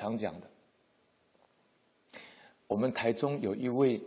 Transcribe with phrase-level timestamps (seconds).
[0.00, 0.46] 常讲的。
[2.66, 4.00] 我们台中有一位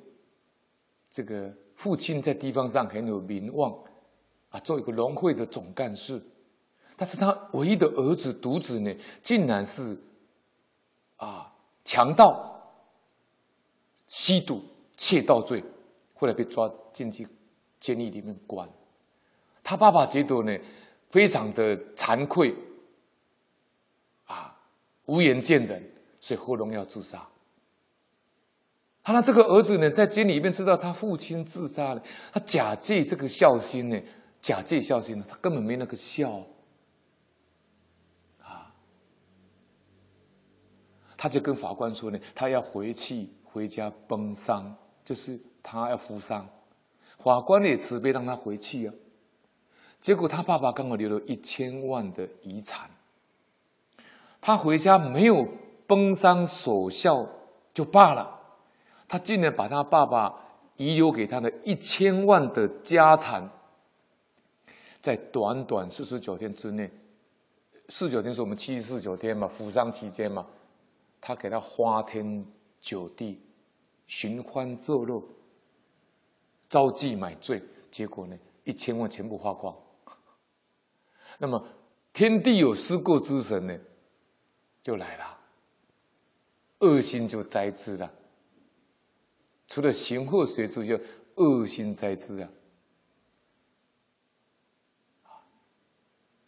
[1.11, 3.77] 这个父亲，在地方上很有名望
[4.49, 6.21] 啊，做一个农会的总干事，
[6.95, 9.95] 但是他唯一的儿子独子呢，竟然是
[11.18, 12.73] 啊强盗、
[14.07, 14.64] 吸毒、
[14.97, 15.64] 窃盗罪，
[16.15, 17.28] 后来被抓进去
[17.79, 18.68] 监狱里面关。
[19.61, 20.57] 他爸爸觉得呢，
[21.10, 22.55] 非常的惭愧。
[25.06, 25.84] 无颜见人，
[26.20, 27.28] 所以后龙要自杀。
[29.04, 34.02] 他那这个儿子呢，在监狱里面知道他父亲自杀了，他假借这个孝心呢，
[34.42, 36.45] 假借孝心呢，他根本没那个孝
[38.42, 38.73] 啊。
[41.17, 44.73] 他就跟法官说呢，他要回去回家奔丧，
[45.04, 46.48] 就是他要服丧。
[47.17, 48.94] 法官也慈悲让他回去啊。
[50.00, 52.90] 结果他爸爸刚好留了一千万的遗产。
[54.45, 55.47] 他回家没有
[55.88, 57.25] 奔丧守孝
[57.73, 58.41] 就罢了，
[59.08, 60.38] 他竟然把他爸爸
[60.75, 63.49] 遗留给他的一千万的家产，
[65.02, 66.91] 在短短四十九天之内，
[67.88, 70.45] 四十九天是我们七十四九天嘛，服丧期间嘛，
[71.21, 72.45] 他给他花天
[72.81, 73.41] 酒地、
[74.08, 75.23] 寻欢作乐、
[76.69, 79.73] 招妓买醉，结果呢，一千万全部花光。
[81.39, 81.66] 那么
[82.11, 83.80] 天地有失过之神呢？
[84.84, 85.39] 就来了，
[86.80, 88.12] 恶心就栽之了。
[89.67, 91.00] 除了行祸随之，就
[91.36, 92.50] 恶心栽之啊！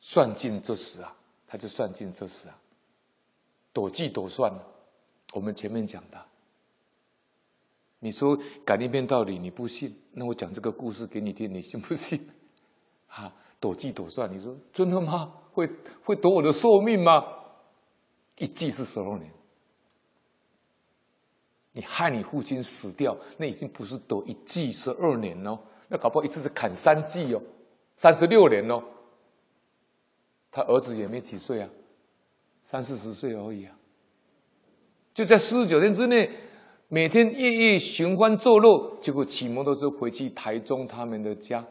[0.02, 1.16] 算尽这时啊，
[1.48, 2.60] 他就算尽这时啊，
[3.72, 4.68] 躲计躲算了。
[5.34, 6.24] 我们前面讲的，
[8.00, 12.30] 你说感应篇道理你不信，那我讲这个故事给你听，你信不信？
[13.08, 15.34] 啊，躲计躲算，你说真的吗？
[15.54, 15.68] 会
[16.04, 17.24] 会躲我的寿命吗？
[18.38, 19.32] 一季是十二年，
[21.72, 27.42] 你害你父亲死掉，那已经不是躲一季十二年喽，那搞不好一次是砍三季哦，
[27.98, 28.84] 三十六年喽。
[30.52, 31.70] 他儿子也没几岁啊，
[32.64, 33.78] 三四十岁而已啊，
[35.14, 36.30] 就在四十九天之内，
[36.88, 41.66] 每天夜夜寻欢作乐，结果骑摩托车回去台中他们的家，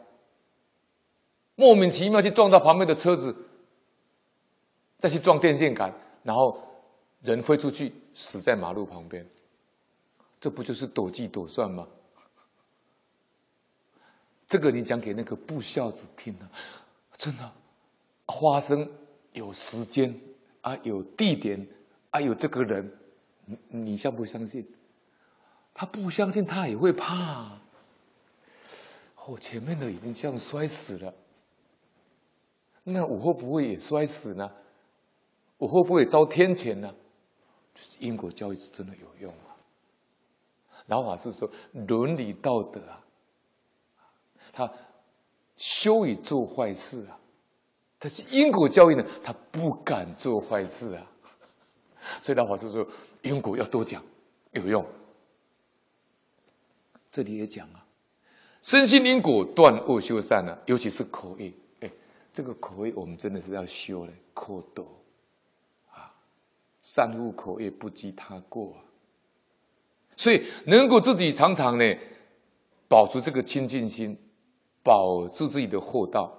[1.55, 3.35] 莫名其妙去撞到旁边的车子，
[4.99, 5.91] 再去撞电线杆。
[6.25, 6.59] 然后
[7.21, 9.23] 人飞出去，死在马路旁边，
[10.41, 11.87] 这不就是躲计躲算吗？
[14.47, 16.49] 这个你讲给那个不孝子听了，
[17.15, 17.53] 真的，
[18.25, 18.89] 发生
[19.33, 20.19] 有时间
[20.61, 21.67] 啊，有地点
[22.09, 22.91] 啊，有这个人，
[23.45, 24.67] 你你相不相信？
[25.75, 27.59] 他不相信，他也会怕。
[29.25, 31.13] 哦，前面的已经这样摔死了，
[32.83, 34.51] 那我会不会也摔死呢？
[35.57, 36.93] 我会不会遭天谴呢？
[37.73, 39.55] 就是因果教育是真的有用啊。
[40.87, 41.49] 老法师说
[41.87, 43.03] 伦理道德啊，
[44.53, 44.71] 他
[45.57, 47.19] 羞于做坏事啊，
[47.97, 51.11] 但是因果教育呢，他不敢做坏事啊。
[52.21, 52.87] 所以老法师说
[53.23, 54.03] 因果要多讲，
[54.51, 54.85] 有用。
[57.11, 57.85] 这里也讲啊，
[58.61, 61.51] 身心因果断恶修善啊，尤其是口业。
[61.79, 61.91] 哎，
[62.33, 64.85] 这个口业我们真的是要修的，口德。
[66.85, 68.77] 善护口业，不及他过，
[70.15, 71.83] 所以能够自己常常呢，
[72.87, 74.15] 保持这个清净心，
[74.83, 76.31] 保持自己的厚道。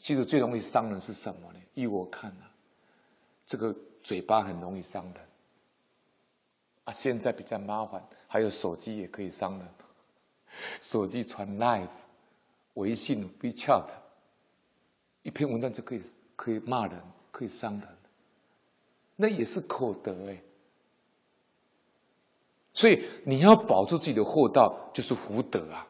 [0.00, 1.60] 其实最容易伤人是什么呢？
[1.74, 2.50] 依我看啊，
[3.46, 3.72] 这个
[4.02, 5.24] 嘴巴很容易伤人
[6.82, 6.92] 啊。
[6.92, 9.68] 现在比较麻烦，还有手机也可以伤人，
[10.82, 11.86] 手机传 Live、
[12.74, 13.86] 微信、WeChat，
[15.22, 16.02] 一篇文章就可以
[16.34, 17.97] 可以骂人，可以伤人。
[19.20, 20.40] 那也是口德哎，
[22.72, 25.86] 所以你要保住自己的厚道，就是福德啊，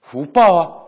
[0.00, 0.85] 福报啊。